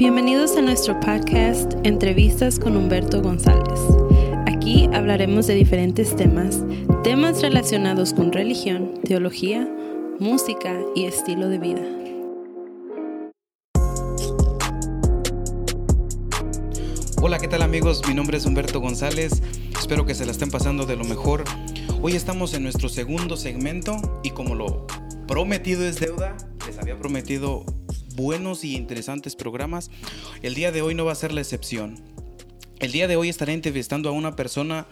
[0.00, 3.78] Bienvenidos a nuestro podcast Entrevistas con Humberto González.
[4.46, 6.64] Aquí hablaremos de diferentes temas,
[7.02, 9.68] temas relacionados con religión, teología,
[10.18, 11.82] música y estilo de vida.
[17.20, 18.00] Hola, ¿qué tal amigos?
[18.08, 19.42] Mi nombre es Humberto González.
[19.78, 21.44] Espero que se la estén pasando de lo mejor.
[22.00, 24.86] Hoy estamos en nuestro segundo segmento y como lo
[25.28, 27.66] prometido es deuda, les había prometido
[28.20, 29.90] buenos y interesantes programas.
[30.42, 31.98] El día de hoy no va a ser la excepción.
[32.78, 34.86] El día de hoy estaré entrevistando a una persona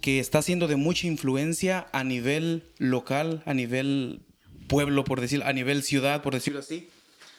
[0.00, 4.22] que está siendo de mucha influencia a nivel local, a nivel
[4.66, 6.88] pueblo, por decir, a nivel ciudad, por decirlo así.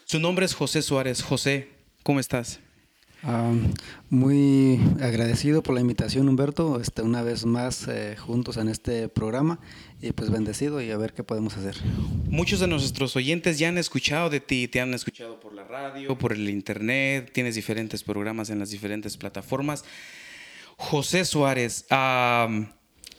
[0.05, 1.21] Su nombre es José Suárez.
[1.23, 1.70] José,
[2.03, 2.59] ¿cómo estás?
[4.09, 9.59] Muy agradecido por la invitación, Humberto, este, una vez más eh, juntos en este programa
[10.01, 11.76] y pues bendecido y a ver qué podemos hacer.
[12.29, 16.18] Muchos de nuestros oyentes ya han escuchado de ti, te han escuchado por la radio,
[16.18, 19.84] por el internet, tienes diferentes programas en las diferentes plataformas.
[20.77, 21.85] José Suárez,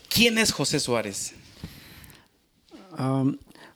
[0.09, 1.35] ¿quién es José Suárez?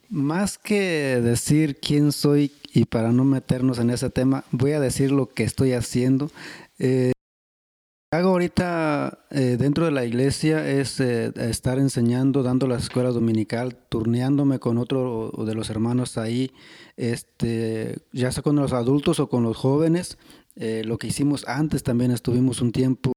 [0.08, 5.10] más que decir quién soy, y para no meternos en ese tema, voy a decir
[5.10, 6.30] lo que estoy haciendo.
[6.78, 7.12] Eh,
[8.12, 13.76] hago ahorita eh, dentro de la iglesia es eh, estar enseñando, dando la escuela dominical,
[13.88, 16.52] turneándome con otro de los hermanos ahí,
[16.96, 20.18] este, ya sea con los adultos o con los jóvenes.
[20.56, 23.12] lo que hicimos antes también estuvimos un tiempo,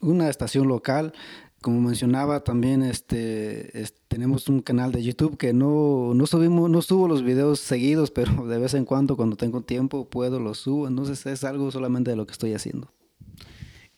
[0.00, 1.12] una estación local
[1.60, 7.08] como mencionaba también este, tenemos un canal de YouTube que no, no subimos no subo
[7.08, 10.86] los videos seguidos pero de vez en cuando cuando tengo tiempo puedo los subo.
[10.86, 12.92] Entonces es algo solamente de lo que estoy haciendo.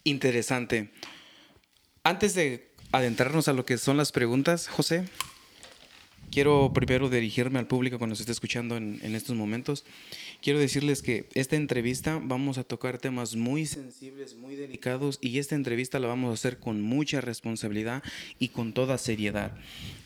[0.04, 0.92] Interesante.
[2.02, 5.04] Antes de adentrarnos a lo que son las preguntas José
[6.30, 9.84] quiero primero dirigirme al público cuando se esté escuchando en, en estos momentos
[10.42, 15.54] quiero decirles que esta entrevista vamos a tocar temas muy sensibles, muy delicados y esta
[15.54, 18.02] entrevista la vamos a hacer con mucha responsabilidad
[18.38, 19.56] y con toda seriedad.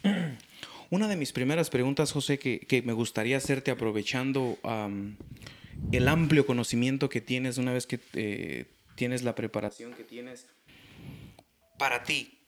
[0.90, 4.58] Una de mis primeras preguntas, José, que, me gustaría hacerte aprovechando
[5.92, 10.46] el amplio conocimiento que tienes una vez que eh, tienes la preparación que tienes,
[11.78, 12.38] para ti,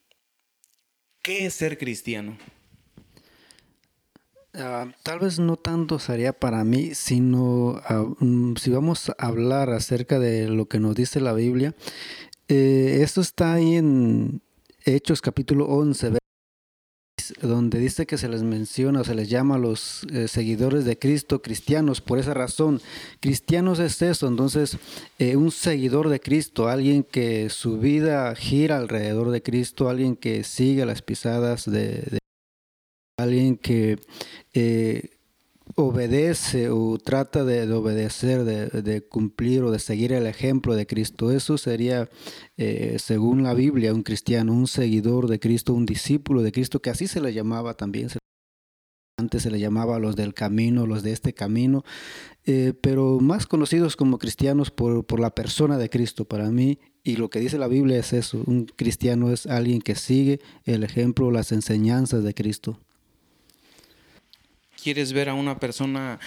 [1.23, 2.39] ¿qué es ser cristiano?
[4.59, 9.69] Ah, tal vez no tanto sería para mí, sino ah, mm, si vamos a hablar
[9.69, 11.75] acerca de lo que nos dice la Biblia,
[12.49, 14.41] eh, esto está ahí en
[14.87, 16.13] Hechos capítulo 11,
[17.43, 21.43] donde dice que se les menciona, se les llama a los eh, seguidores de Cristo
[21.43, 22.81] cristianos, por esa razón,
[23.21, 24.79] cristianos es eso, entonces
[25.19, 30.45] eh, un seguidor de Cristo, alguien que su vida gira alrededor de Cristo, alguien que
[30.45, 32.21] sigue las pisadas de
[33.17, 33.99] alguien que
[34.53, 35.11] eh,
[35.75, 41.33] obedece o trata de, obedecer, de, cumplir o de seguir el ejemplo de Cristo.
[41.33, 42.09] Eso sería,
[42.57, 46.91] eh, según la Biblia, un cristiano, un seguidor de Cristo, un discípulo de Cristo, que
[46.91, 48.09] así se le llamaba también.
[49.19, 51.85] Antes se le llamaba los del camino, los de este camino,
[52.45, 56.79] eh, pero más conocidos como cristianos por, por la persona de Cristo para mí.
[57.03, 60.85] Y lo que dice la Biblia es eso, un cristiano es alguien que sigue el
[60.85, 62.79] ejemplo, las enseñanzas de Cristo
[64.87, 66.21] quieres ver a una persona,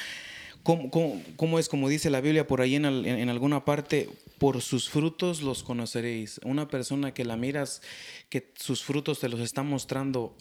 [0.64, 1.70] ¿cómo, es?
[1.70, 2.84] Como dice la Biblia por ahí en,
[3.30, 6.42] alguna parte, por sus frutos los conoceréis.
[6.44, 7.82] Una persona que la miras,
[8.28, 10.36] que sus frutos te los está mostrando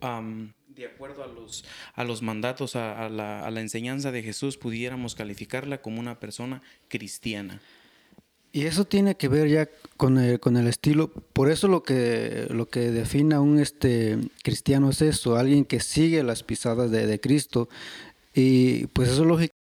[0.66, 1.64] de acuerdo a los,
[1.94, 7.60] a los mandatos, a, la, enseñanza de Jesús, pudiéramos calificarla como una persona cristiana.
[8.50, 9.68] Y eso tiene que ver ya
[9.98, 14.18] con el, con el estilo, por eso lo que, lo que define a un este,
[14.42, 17.68] cristiano es eso, alguien que sigue las pisadas de Cristo,
[18.38, 19.52] y pues eso lógico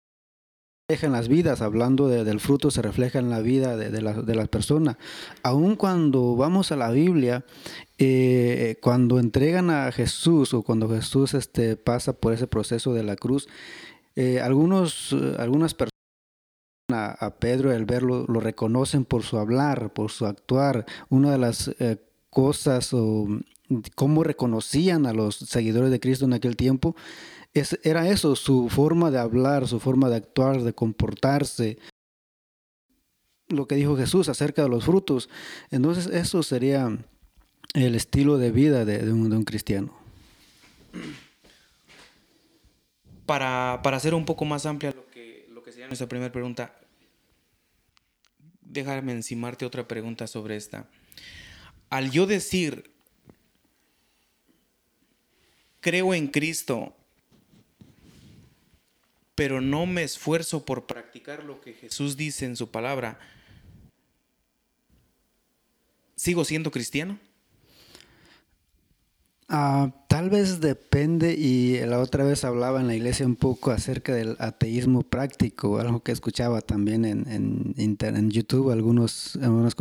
[0.88, 4.48] refleja en las vidas, hablando del fruto, se refleja en la vida de, de las
[4.50, 4.98] personas.
[5.42, 7.44] Aun cuando vamos a la Biblia,
[7.98, 13.16] eh, cuando entregan a Jesús o cuando Jesús este, pasa por ese proceso de la
[13.16, 13.48] cruz,
[14.16, 15.92] eh, algunos, algunas personas
[16.94, 20.86] a, Pedro al verlo lo reconocen por su hablar, por su actuar.
[21.10, 21.98] Una de las eh,
[22.30, 23.28] cosas o
[23.96, 26.96] cómo reconocían a los seguidores de Cristo en aquel tiempo
[27.84, 31.78] era eso, su forma de hablar, su forma de actuar, de comportarse.
[33.48, 35.30] Lo que dijo Jesús acerca de los frutos.
[35.72, 36.98] Entonces eso sería
[37.74, 39.94] el estilo de vida de, un, cristiano.
[43.26, 46.76] Para, hacer un poco más amplia lo que, lo que sería nuestra primera pregunta,
[48.62, 50.90] déjame encimarte otra pregunta sobre esta.
[51.90, 52.92] Al yo decir,
[55.80, 56.97] creo en Cristo,
[59.38, 63.20] pero no me esfuerzo por practicar lo que Jesús dice en su palabra,
[66.16, 67.20] ¿sigo siendo cristiano?
[69.48, 74.16] Ah, tal vez depende y la otra vez hablaba en la iglesia un poco acerca
[74.16, 79.76] del ateísmo práctico, algo que escuchaba también en, en, en YouTube, algunos, algunos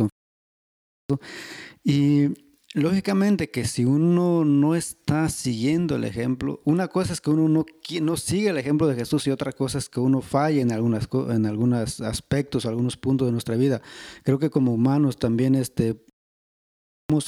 [1.83, 2.27] y
[2.73, 7.65] lógicamente que si uno no está siguiendo el ejemplo, una cosa es que uno no,
[8.01, 11.07] no sigue el ejemplo de Jesús y otra cosa es que uno falle en, algunas,
[11.29, 13.81] en algunos aspectos, algunos puntos de nuestra vida.
[14.23, 16.03] Creo que como humanos también este,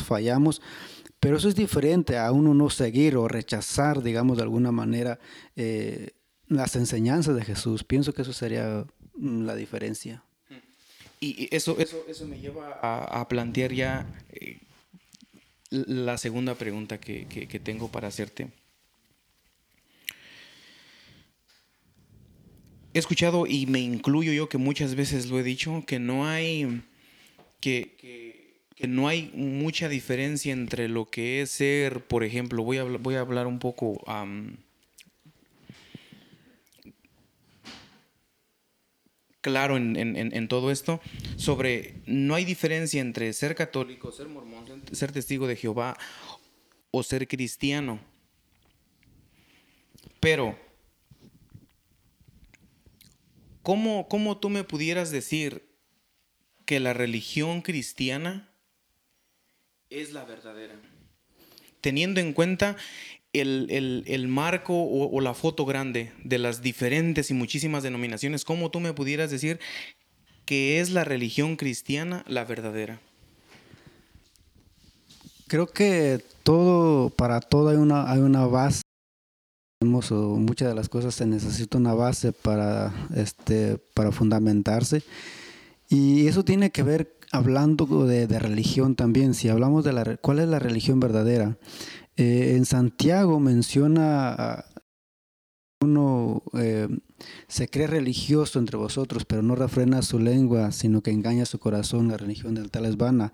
[0.03, 0.61] fallamos
[1.19, 5.19] pero eso es diferente a uno no seguir o rechazar, digamos, de alguna manera
[5.55, 6.11] eh,
[6.47, 7.83] las enseñanzas de Jesús.
[7.83, 10.23] Pienso que eso sería mm, la diferencia.
[11.21, 14.61] Y eso, eso, eso me lleva a, plantear ya eh,
[15.69, 18.47] la segunda pregunta que, que tengo para hacerte.
[22.93, 26.81] He escuchado y me incluyo yo que muchas veces lo he dicho, que no hay
[27.59, 27.95] que
[28.79, 33.15] que no hay mucha diferencia entre lo que es ser, por ejemplo, voy a, voy
[33.15, 34.01] a hablar un poco...
[39.41, 41.01] claro en, todo esto,
[41.37, 45.97] sobre no hay diferencia entre ser católico, ser mormón, ser testigo de Jehová
[46.91, 47.99] o ser cristiano.
[50.19, 50.57] Pero,
[53.63, 55.69] ¿cómo, cómo tú me pudieras decir
[56.69, 58.53] que la religión cristiana
[59.89, 60.75] es la verdadera.
[61.81, 62.77] Teniendo en cuenta
[63.33, 68.93] el, marco o, la foto grande de las diferentes y muchísimas denominaciones, ¿cómo tú me
[68.93, 69.59] pudieras decir
[70.45, 72.99] que es la religión cristiana la verdadera?
[75.47, 78.81] Creo que todo, para todo hay una, hay una base.
[79.81, 85.03] Muchas de las cosas se necesita una base para, este, para fundamentarse.
[85.87, 90.47] Y eso tiene que ver hablando de, religión también, si hablamos de la, cuál es
[90.47, 91.57] la religión verdadera,
[92.19, 94.65] eh, en Santiago menciona
[95.81, 96.89] uno eh,
[97.47, 102.09] se cree religioso entre vosotros, pero no refrena su lengua, sino que engaña su corazón,
[102.09, 103.31] la religión del tal es vana.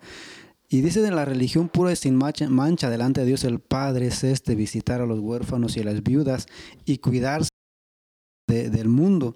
[0.68, 4.22] Y dice de la religión pura y sin mancha delante de Dios el Padre es
[4.22, 6.46] este, visitar a los huérfanos y a las viudas
[6.84, 7.50] y cuidarse
[8.46, 9.34] del mundo.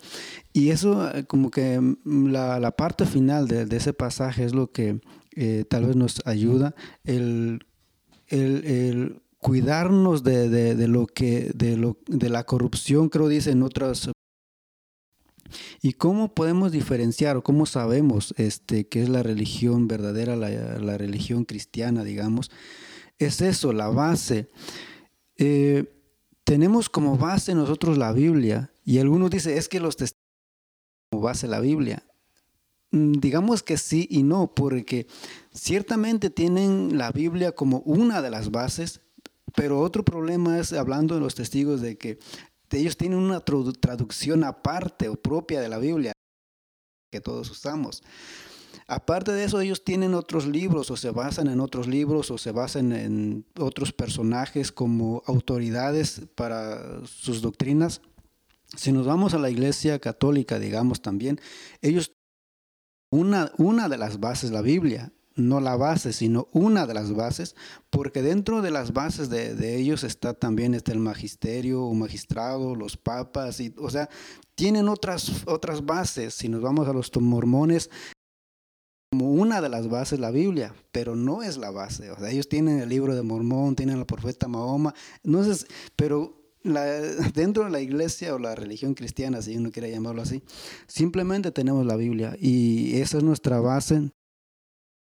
[0.53, 5.01] Y eso eh, como que mm, la, parte final de, ese pasaje es lo que
[5.69, 7.65] tal vez nos ayuda, el,
[8.29, 14.11] el, cuidarnos de, lo que, de, lo, de la corrupción, creo dice en otras...
[15.83, 21.45] ¿Y cómo podemos diferenciar o cómo sabemos este, qué es la religión verdadera, la, religión
[21.45, 22.53] cristiana, digamos?
[23.19, 24.49] Es eso, la base.
[25.39, 25.93] Eh,
[26.45, 30.21] tenemos como base nosotros la Biblia y algunos dicen, es que los testigos
[31.11, 32.05] como base la Biblia.
[32.93, 35.07] Mm, digamos que sí y no, porque
[35.53, 39.01] ciertamente tienen la Biblia como una de las bases,
[39.55, 42.19] pero otro problema es hablando de los testigos de que
[42.71, 46.13] ellos tienen una traducción aparte o propia de la Biblia
[47.11, 48.03] que todos usamos.
[48.87, 52.53] Aparte de eso, ellos tienen otros libros o se basan en otros libros o se
[52.53, 58.01] basan en otros personajes como autoridades para sus doctrinas.
[58.77, 61.41] Si nos vamos a la iglesia católica, digamos también,
[61.83, 62.13] ellos,
[63.11, 67.57] una, una de las bases, la Biblia, no la base, sino una de las bases,
[67.91, 72.97] porque dentro de las bases de, ellos está también está el magisterio o magistrado, los
[72.97, 74.09] papas, y, o sea,
[74.55, 76.35] tienen otras, otras bases.
[76.35, 77.91] Si nos vamos a los mormones,
[79.11, 82.11] como una de las bases la Biblia, pero no es la base.
[82.11, 84.95] O sea, ellos tienen el libro de Mormón, tienen el profeta Mahoma,
[85.25, 85.67] no es,
[85.97, 90.43] pero dentro de la iglesia o la religión cristiana, si uno quiere llamarlo así,
[90.87, 94.11] simplemente tenemos la Biblia y esa es nuestra base.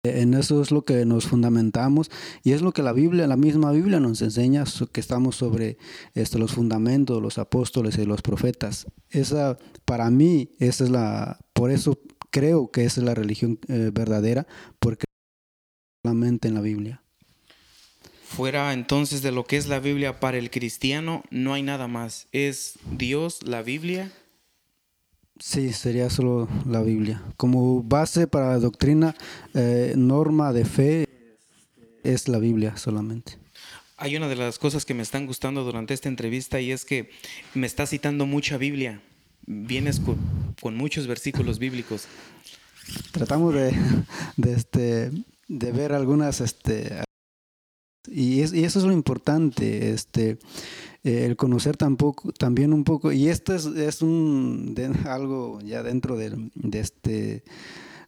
[0.04, 2.10] En eso es lo que nos fundamentamos
[2.42, 5.78] y es lo que la Biblia, la misma Biblia nos enseña que estamos sobre
[6.14, 8.86] esto, los fundamentos, los apóstoles y los profetas.
[9.10, 13.90] Esa, para mí, esa es la, por eso creo que esa es la religión eh,
[13.92, 14.48] verdadera,
[14.80, 15.04] porque
[16.04, 17.02] solamente en la Biblia.
[18.24, 22.26] Fuera entonces de lo que es la Biblia para el cristiano, no hay nada más.
[22.32, 24.10] Es Dios, la Biblia.
[25.42, 27.20] Sí, sería solo la Biblia.
[27.36, 29.16] Como base para la doctrina,
[29.54, 31.08] eh, norma de fe,
[32.04, 33.38] es la Biblia solamente.
[33.96, 37.10] Hay una de las cosas que me están gustando durante esta entrevista y es que
[37.54, 39.02] me está citando mucha Biblia.
[39.44, 42.04] Vienes con, muchos versículos bíblicos.
[43.10, 43.74] Tratamos de,
[44.36, 45.10] de, este,
[45.48, 47.02] de ver algunas este,
[48.06, 49.90] y, eso es lo importante.
[49.90, 50.38] Este,
[51.04, 56.16] eh, el conocer tampoco, también un poco, y esto es, es un, algo ya dentro
[56.16, 57.42] de, de, este,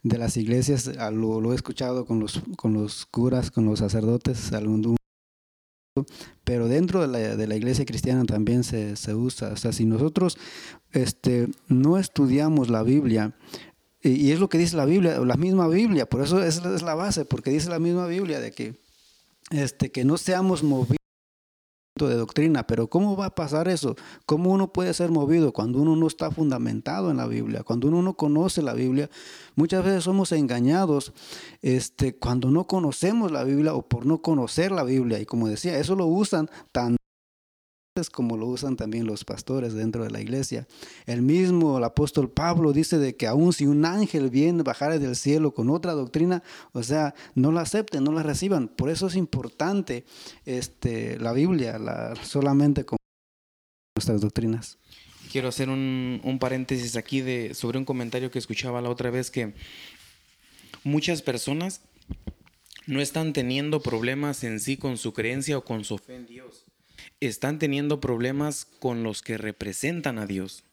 [0.05, 4.53] de las iglesias, lo, lo, he escuchado con los, con los curas, con los sacerdotes,
[4.53, 4.97] algún,
[6.45, 9.53] pero dentro de la, de la, iglesia cristiana también se, se, usa.
[9.53, 10.39] O sea, si nosotros
[10.93, 13.35] este, no estudiamos la Biblia,
[14.03, 16.95] y, es lo que dice la Biblia, la misma Biblia, por eso es, es la
[16.95, 18.81] base, porque dice la misma Biblia de que,
[19.51, 21.04] este, que no seamos movidos
[21.97, 23.95] de doctrina, pero ¿cómo va a pasar eso?
[24.27, 27.63] ¿Cómo uno puede ser movido cuando uno no está fundamentado en la Biblia?
[27.63, 29.09] Cuando uno no conoce la Biblia,
[29.55, 31.13] muchas veces somos engañados
[31.63, 35.21] este, cuando no conocemos la Biblia o por no conocer la Biblia.
[35.21, 36.97] Y como decía, eso lo usan tan
[38.11, 40.67] como lo usan también los pastores dentro de la iglesia.
[41.07, 45.15] El mismo el apóstol Pablo dice de que aun si un ángel viene bajar del
[45.15, 48.67] cielo con otra doctrina, o sea, no la acepten, no la reciban.
[48.67, 50.05] Por eso es importante
[50.45, 52.97] este, la Biblia, la, solamente con
[53.97, 54.79] nuestras doctrinas.
[55.31, 59.31] Quiero hacer un, un paréntesis aquí de, sobre un comentario que escuchaba la otra vez
[59.31, 59.55] que
[60.83, 61.81] muchas personas
[62.89, 66.65] no están teniendo problemas en sí con su creencia o con su fe en Dios
[67.27, 70.65] están teniendo problemas con los que representan a Dios.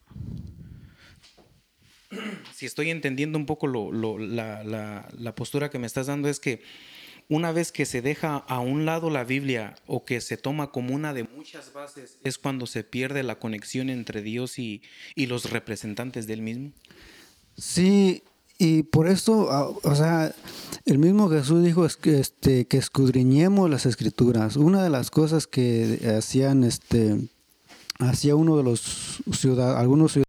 [2.54, 6.62] Si estoy entendiendo un poco la, postura que me estás dando es que
[7.30, 10.94] una vez que se deja a un lado la Biblia o que se toma como
[10.94, 14.82] una de muchas bases, es cuando se pierde la conexión entre Dios y,
[15.16, 16.74] y los representantes del mismo.
[17.58, 18.24] Sí,
[18.64, 20.36] y por eso, ah, o sea,
[20.86, 24.56] el mismo Jesús dijo que, este, que escudriñemos las escrituras.
[24.56, 27.28] Una de las cosas que hacían, este,
[27.98, 30.28] hacía uno de los ciudadanos, algunos ciudadanos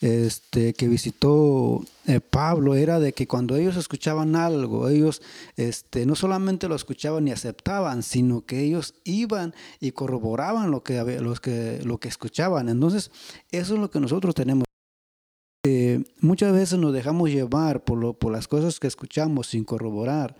[0.00, 5.22] este, que visitó eh, Pablo era de que cuando ellos escuchaban algo, ellos
[5.56, 11.02] este, no solamente lo escuchaban y aceptaban, sino que ellos iban y corroboraban lo que,
[11.20, 12.68] los que, lo que escuchaban.
[12.68, 13.10] Entonces,
[13.50, 14.66] eso es lo que nosotros tenemos
[15.64, 20.36] eh, muchas veces nos dejamos llevar por, lo, por las cosas que escuchamos sin corroborar.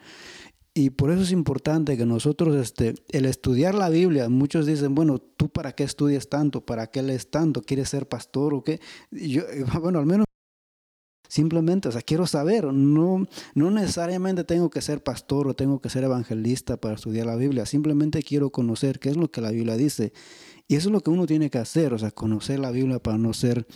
[0.75, 5.19] Y por eso es importante que nosotros, este, el estudiar la Biblia, muchos dicen, bueno,
[5.19, 6.65] ¿tú para qué estudias tanto?
[6.65, 7.63] ¿Para qué lees tanto?
[7.63, 8.81] ¿Quieres ser pastor o qué?
[9.11, 9.43] yo,
[9.81, 10.25] bueno, al menos
[11.29, 15.89] simplemente, o sea, quiero saber, no, no necesariamente tengo que ser pastor o tengo que
[15.89, 19.77] ser evangelista para estudiar la Biblia, simplemente quiero conocer qué es lo que la Biblia
[19.77, 20.13] dice.
[20.69, 23.19] Y eso es lo que uno tiene que hacer, o sea, conocer la Biblia para
[23.19, 23.67] no ser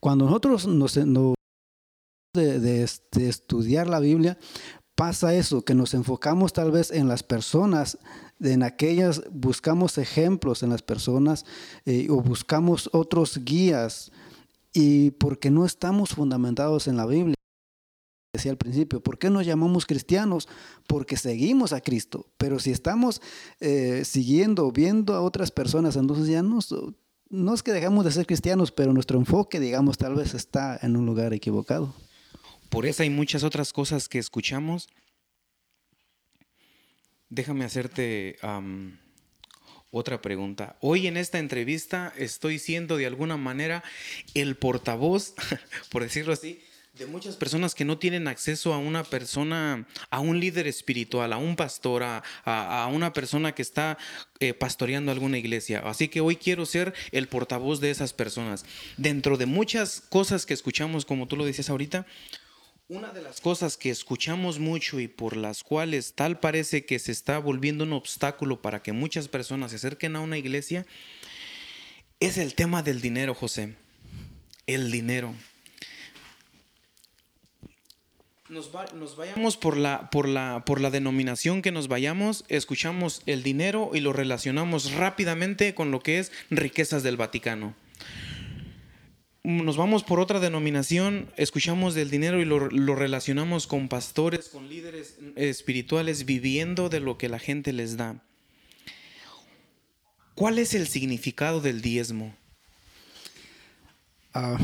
[0.00, 0.94] cuando nosotros nos,
[2.34, 4.38] de, este, estudiar la Biblia,
[4.94, 7.98] pasa eso, que nos enfocamos tal vez en las personas,
[8.40, 11.44] en aquellas, buscamos ejemplos en las personas
[11.84, 14.12] eh, o buscamos otros guías
[14.72, 17.34] y porque no estamos fundamentados en la Biblia.
[18.34, 20.48] Decía al principio, ¿por qué nos llamamos cristianos?
[20.86, 22.26] Porque seguimos a Cristo.
[22.38, 23.20] Pero si estamos
[23.60, 26.60] eh, siguiendo, viendo a otras personas, entonces ya no,
[27.32, 30.96] no es que dejamos de ser cristianos, pero nuestro enfoque, digamos, tal vez está en
[30.96, 31.94] un lugar equivocado.
[32.68, 34.90] Por eso hay muchas otras cosas que escuchamos.
[37.30, 38.36] Déjame hacerte
[39.90, 40.76] otra pregunta.
[40.82, 43.82] Hoy en esta entrevista estoy siendo de alguna manera
[44.34, 45.34] el portavoz,
[45.90, 46.62] por decirlo así,
[46.92, 51.38] de muchas personas que no tienen acceso a una persona, a un líder espiritual, a
[51.38, 53.96] un pastor, a, una persona que está
[54.40, 55.80] eh, pastoreando alguna iglesia.
[55.86, 58.66] Así que hoy quiero ser el portavoz de esas personas.
[58.98, 62.06] Dentro de muchas cosas que escuchamos, como tú lo dices ahorita,
[62.88, 67.12] una de las cosas que escuchamos mucho y por las cuales tal parece que se
[67.12, 70.84] está volviendo un obstáculo para que muchas personas se acerquen a una iglesia
[72.20, 73.76] es el tema del dinero, José.
[74.66, 75.34] El dinero
[78.52, 83.92] nos, vayamos por la, por, la, por la denominación que nos vayamos, escuchamos el dinero
[83.94, 87.74] y lo relacionamos rápidamente con lo que es riquezas del Vaticano.
[89.42, 94.68] Nos vamos por otra denominación, escuchamos del dinero y lo, lo relacionamos con pastores, con
[94.68, 98.22] líderes espirituales viviendo de lo que la gente les da.
[100.34, 102.36] ¿Cuál es el significado del diezmo?
[104.34, 104.58] Ah,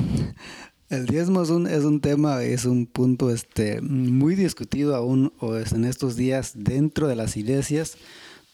[0.88, 5.84] el diezmo es un, es un tema, es un punto este, muy discutido aún en
[5.84, 7.98] estos días dentro de las iglesias,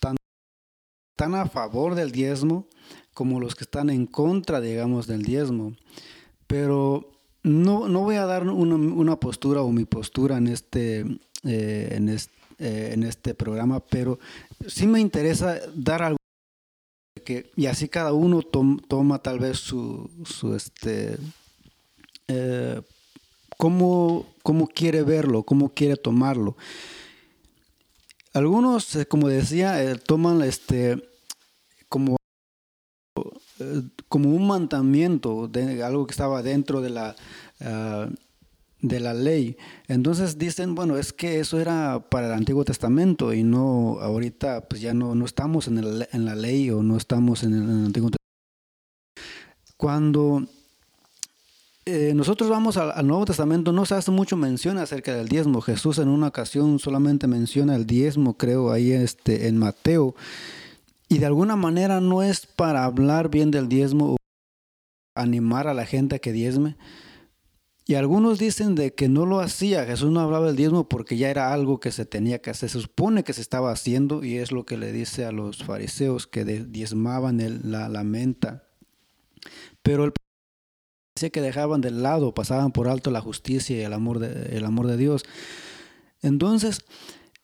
[0.00, 0.16] tan,
[1.16, 2.66] tan a favor del diezmo
[3.12, 5.76] como los que están en contra, digamos, del diezmo.
[6.48, 7.12] Pero
[7.44, 11.00] no, no voy a dar una, postura o mi postura en este,
[11.44, 14.18] eh, en, este, en este programa, pero
[14.66, 16.18] sí me interesa dar algo
[17.24, 21.16] que, y así cada uno toma tal vez su, su este,
[22.28, 22.80] eh,
[23.56, 26.56] cómo, quiere verlo, cómo quiere tomarlo.
[28.32, 31.02] Algunos, eh, como decía, eh, toman este,
[31.88, 32.16] como,
[33.60, 37.16] eh, como un mandamiento, de algo que estaba dentro de la,
[37.60, 38.08] ah,
[38.80, 39.56] de la ley.
[39.88, 44.80] Entonces dicen, bueno, es que eso era para el Antiguo Testamento y no ahorita, pues
[44.80, 47.70] ya no, no estamos en, el, en la ley o no estamos en el, en
[47.70, 48.18] el Antiguo Testamento.
[49.76, 50.48] Cuando
[51.86, 55.60] eh, nosotros vamos al, Nuevo Testamento, no se hace mucho mención acerca del diezmo.
[55.60, 60.14] Jesús en una ocasión solamente menciona el diezmo, creo, ahí este, en Mateo.
[61.08, 64.16] Y de alguna manera no es para hablar bien del diezmo o
[65.14, 66.76] animar a la gente a que diezme.
[67.86, 71.28] Y algunos dicen de que no lo hacía, Jesús no hablaba del diezmo porque ya
[71.28, 74.52] era algo que se tenía que hacer, se supone que se estaba haciendo y es
[74.52, 78.64] lo que le dice a los fariseos que diezmaban la, la menta.
[79.82, 80.14] Pero el
[81.14, 84.88] que dejaban de lado, pasaban por alto la justicia y el amor de, el amor
[84.88, 85.22] de Dios.
[86.22, 86.80] Entonces,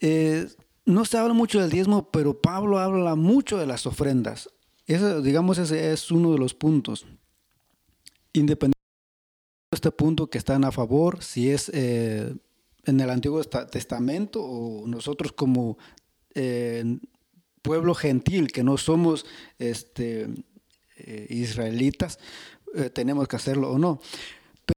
[0.01, 0.49] eh,
[0.85, 4.51] no se habla mucho del diezmo, pero Pablo habla mucho de las ofrendas.
[4.87, 7.07] Eso, digamos, ese es uno de los puntos.
[8.33, 8.75] Independientemente
[9.71, 12.35] de este punto que están a favor, si es eh,
[12.87, 15.79] en el Antiguo Testamento o nosotros como
[16.35, 16.99] eh,
[17.63, 19.27] pueblo gentil, que no somos
[19.59, 20.29] este,
[21.29, 22.19] israelitas,
[22.75, 24.01] eh, tenemos que hacerlo o no.
[24.67, 24.75] Pero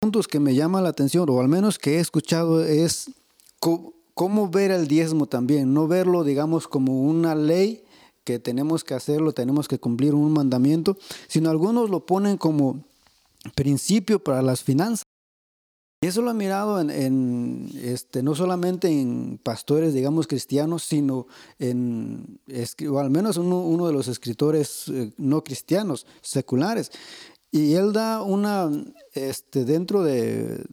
[0.00, 3.10] puntos que me llaman la atención, o al menos que he escuchado, es
[4.14, 7.84] cómo ver el diezmo también, no verlo, digamos, como una ley
[8.24, 10.96] que tenemos que hacerlo, tenemos que cumplir un mandamiento,
[11.28, 12.84] sino algunos lo ponen como
[13.54, 15.04] principio para las finanzas.
[16.02, 21.26] Y eso lo he mirado en, este, no solamente en pastores, digamos, cristianos, sino
[21.58, 22.40] en,
[22.90, 26.90] o al menos uno, de los escritores eh, no cristianos, seculares.
[27.50, 28.70] Y él da una,
[29.12, 30.64] este, dentro de,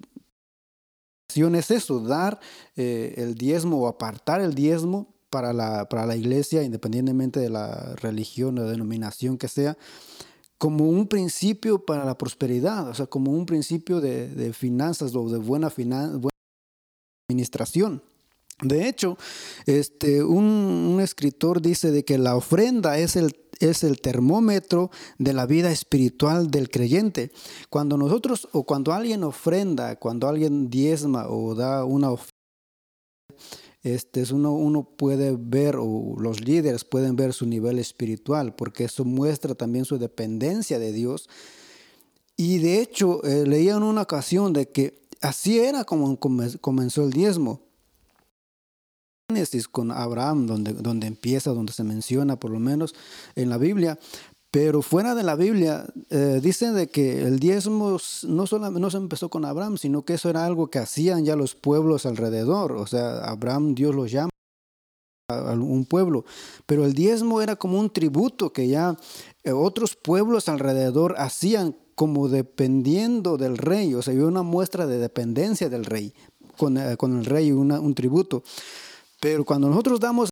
[1.27, 2.39] es eso, dar
[2.77, 7.95] eh, el diezmo o apartar el diezmo para la, para la iglesia, independientemente de la
[7.97, 9.77] religión o denominación que sea,
[10.57, 15.37] como un principio para la prosperidad, o sea, como un principio de, finanzas o de
[15.37, 16.19] buena, buena
[17.29, 18.01] administración.
[18.61, 19.17] De hecho,
[19.67, 24.89] este, un, escritor dice de que la ofrenda es el, es el termómetro
[25.19, 27.31] de la vida espiritual del creyente.
[27.69, 32.36] Cuando nosotros o cuando alguien ofrenda, cuando alguien diezma o da una ofrenda,
[33.93, 38.85] este es uno, uno puede ver, o los líderes pueden ver su nivel espiritual, porque
[38.85, 41.29] eso muestra también su dependencia de Dios.
[42.35, 47.11] Y de hecho, eh, leía en una ocasión de que así era como comenzó el
[47.11, 47.61] diezmo.
[49.29, 52.95] Génesis con Abraham, donde, donde empieza, donde se menciona por lo menos
[53.35, 53.99] en la Biblia,
[54.59, 58.97] pero fuera de la Biblia, eh, dicen de que el diezmo no solamente no se
[58.97, 62.71] empezó con Abraham, sino que eso era algo que hacían ya los pueblos alrededor.
[62.71, 64.31] O sea, Abraham, Dios lo llama
[65.29, 66.25] a un pueblo,
[66.65, 68.97] pero el diezmo era como un tributo que ya
[69.43, 74.97] eh, otros pueblos alrededor hacían como dependiendo del rey, o sea, había una muestra de
[74.97, 76.15] dependencia del rey,
[76.57, 78.41] con, eh, con el rey, una, un tributo.
[79.21, 80.29] Pero cuando nosotros damos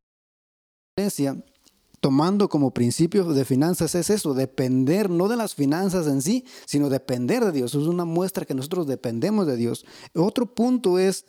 [2.06, 6.88] tomando como principio de finanzas es eso, depender no de las finanzas en sí, sino
[6.88, 7.74] depender de Dios.
[7.74, 9.88] Es una muestra que nosotros dependemos de Dios.
[10.13, 11.26] Otro punto es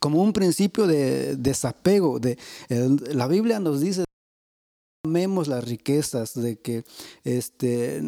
[0.00, 2.20] como un principio de desapego.
[2.20, 2.36] De,
[2.68, 4.04] la Biblia nos dice
[5.02, 6.84] amemos las riquezas, de que,
[7.24, 8.02] este,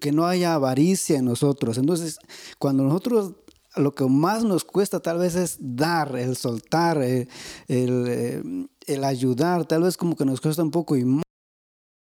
[0.00, 1.78] que no haya avaricia en nosotros.
[1.78, 2.18] Entonces,
[2.58, 3.34] cuando nosotros
[3.76, 7.28] lo que más nos cuesta tal vez es dar, el soltar, eh,
[7.68, 11.22] el, el, el ayudar, tal vez como que nos cuesta un poco y más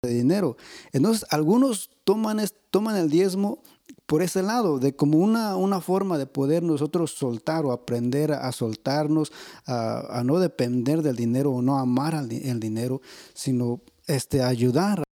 [0.03, 0.57] de dinero.
[0.93, 2.39] Entonces, algunos toman,
[2.71, 3.61] toman el diezmo
[4.05, 8.51] por ese lado, de como una, una forma de poder nosotros soltar o aprender a,
[8.51, 9.31] soltarnos,
[9.65, 13.01] a, no depender del dinero o no amar el dinero,
[13.33, 15.03] sino este, ayudar.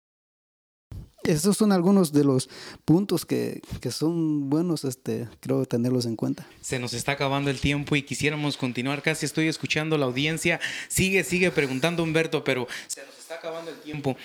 [1.29, 2.49] Esos son algunos de los
[2.85, 6.47] puntos que, que, son buenos, este, creo tenerlos en cuenta.
[6.59, 9.03] Se nos está acabando el tiempo y quisiéramos continuar.
[9.03, 10.59] Casi estoy escuchando la audiencia.
[10.87, 14.17] Sigue, sigue preguntando Humberto, pero se nos está acabando el tiempo.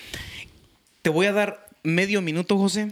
[1.03, 2.91] Te voy a dar medio minuto, José,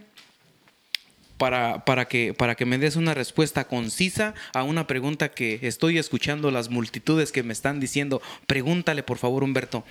[1.39, 5.97] para, para, que, para que me des una respuesta concisa a una pregunta que estoy
[5.97, 8.21] escuchando las multitudes que me están diciendo.
[8.45, 9.83] Pregúntale, por favor, Humberto.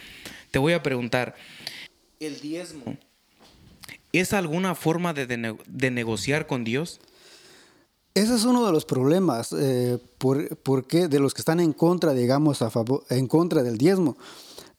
[0.52, 1.34] Te voy a preguntar,
[2.20, 2.96] ¿el diezmo
[4.12, 7.00] es alguna forma de, negociar con Dios?
[8.14, 12.58] Ese es uno de los problemas, eh, por, de los que están en contra, digamos,
[13.08, 14.16] en contra del diezmo.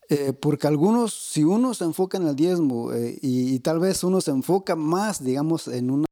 [0.10, 4.22] Eh, porque algunos, si uno se enfoca en el diezmo eh, y, tal vez uno
[4.22, 6.06] se enfoca más, digamos, en una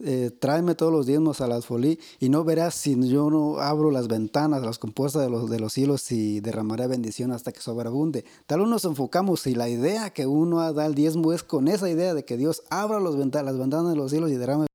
[0.00, 3.90] eh, tráeme todos los diezmos a las folí y no verás si yo no abro
[3.90, 8.24] las ventanas, las compuestas de los, de los cielos y derramaré bendición hasta que sobreabunde.
[8.46, 11.88] Tal vez nos enfocamos y la idea que uno da el diezmo es con esa
[11.88, 14.66] idea de que Dios abra los ventanas, las ventanas de los cielos y derrame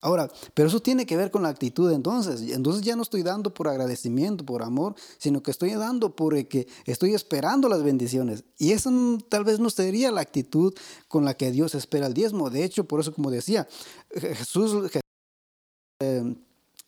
[0.00, 2.40] Ahora, pero eso tiene que ver con la actitud entonces.
[2.52, 7.14] Entonces ya no estoy dando por agradecimiento, por amor, sino que estoy dando porque estoy
[7.14, 8.44] esperando las bendiciones.
[8.58, 8.90] Y eso
[9.28, 10.72] tal vez no sería la actitud
[11.08, 12.48] con la que Dios espera el diezmo.
[12.48, 13.66] De hecho, por eso como decía,
[14.14, 14.88] Jesús
[16.00, 16.36] eh,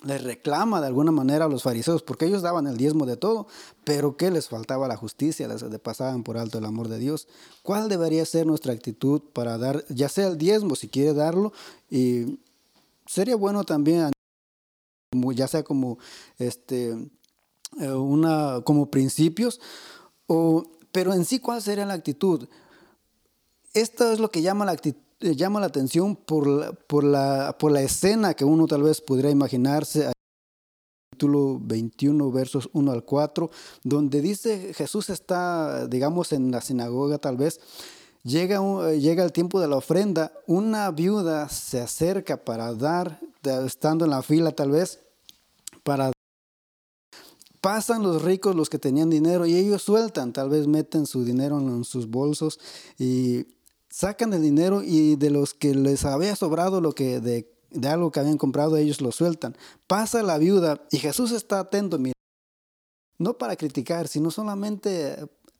[0.05, 3.49] les reclama de alguna manera a los fariseos, porque ellos daban el diezmo de todo,
[3.85, 7.27] pero que les faltaba la justicia, les pasaban por alto el amor de Dios.
[7.62, 11.53] ¿Cuál debería ser nuestra actitud para dar, ya sea el diezmo, si quiere darlo,
[11.90, 12.38] y
[13.11, 14.12] sería bueno también,
[15.35, 15.99] ya sea como,
[16.38, 16.90] este,
[17.81, 19.61] eh, una, como principios,
[20.29, 22.49] o, pero en sí, ¿cuál sería la actitud?
[23.75, 27.73] Esto es lo que llama la eh, llama la atención por la, por, la, por
[27.73, 30.12] la escena que uno tal vez podría imaginarse
[31.11, 33.51] capítulo 21, versos 1 al 4,
[33.83, 37.61] donde dice Jesús está, digamos, en la sinagoga tal vez,
[38.23, 44.05] Llega, eh, llega el tiempo de la ofrenda, una viuda se acerca para dar, estando
[44.05, 45.01] en la fila tal vez,
[45.83, 46.13] para
[47.61, 51.59] pasan los ricos, los que tenían dinero, y ellos sueltan, tal vez meten su dinero
[51.59, 52.59] en sus bolsos
[52.99, 53.47] y
[53.89, 58.11] sacan el dinero y de los que les había sobrado lo que de, de algo
[58.11, 59.57] que habían comprado, ellos lo sueltan.
[59.87, 62.15] Pasa la viuda y Jesús está atento, mira,
[63.19, 65.17] no para criticar, sino solamente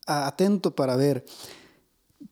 [0.07, 1.25] atento para ver.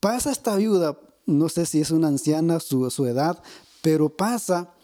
[0.01, 3.43] Pasa esta viuda, no sé si es una anciana, su, su edad,
[3.83, 4.75] pero pasa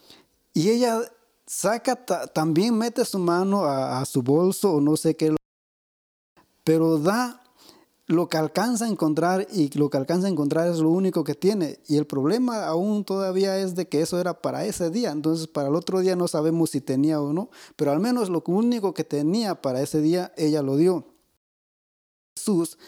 [0.52, 1.00] y ella
[1.46, 5.34] saca, también mete su mano a, su bolso o no sé qué,
[6.62, 7.42] pero da
[8.06, 11.34] lo que alcanza a encontrar y lo que alcanza a encontrar es lo único que
[11.34, 11.80] tiene.
[11.88, 15.10] Y el problema aún todavía es de que eso era para ese día.
[15.10, 18.42] Entonces para el otro día no sabemos si tenía o no, pero al menos lo
[18.46, 21.06] único que tenía para ese día ella lo dio.
[22.36, 22.78] Jesús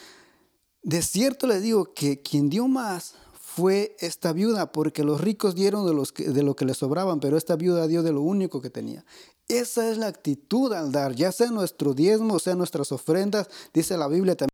[0.87, 5.85] de cierto le digo que quien dio más fue esta viuda, porque los ricos dieron
[5.85, 9.05] de, lo que les sobraban, pero esta viuda dio de lo único que tenía.
[9.49, 14.07] Esa es la actitud al dar, ya sea nuestro diezmo, sea nuestras ofrendas, dice la
[14.07, 14.51] Biblia también.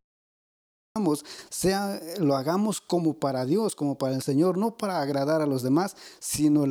[1.49, 5.61] Sea, lo hagamos como para Dios, como para el Señor, no para agradar a los
[5.61, 6.65] demás, sino,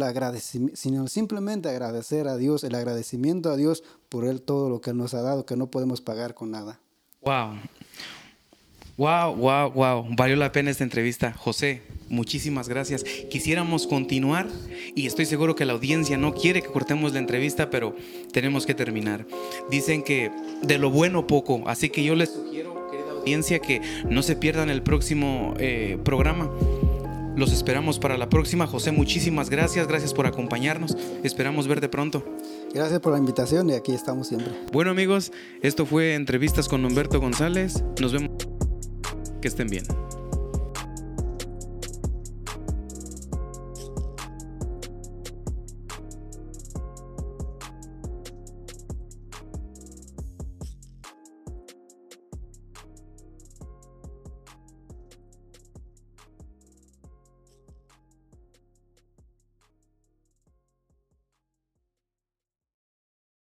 [0.75, 5.15] sino simplemente agradecer a Dios, el agradecimiento a Dios por Él todo lo que nos
[5.15, 6.81] ha dado, que no podemos pagar con nada.
[7.21, 7.59] Wow,
[8.97, 10.07] Wow, wow, wow.
[10.11, 11.33] Valió la pena esta entrevista.
[11.33, 13.05] José, muchísimas gracias.
[13.31, 14.47] Quisiéramos continuar
[14.95, 17.97] y estoy seguro que la audiencia no quiere que cortemos la entrevista, pero
[18.33, 19.27] tenemos que terminar.
[19.71, 20.31] Dicen que
[20.63, 24.69] de lo bueno poco, así que yo les sugiero, querida audiencia, que no se pierdan
[24.69, 26.51] el próximo eh, programa.
[27.35, 28.67] Los esperamos para la próxima.
[28.67, 29.89] José, muchísimas gracias.
[29.89, 30.97] Gracias por acompañarnos.
[31.23, 32.23] Esperamos verte pronto.
[32.75, 34.53] Gracias por la invitación y aquí estamos siempre.
[34.71, 37.83] Bueno amigos, esto fue Entrevistas con Humberto González.
[37.99, 38.52] Nos vemos.
[39.43, 39.85] Que estén bien.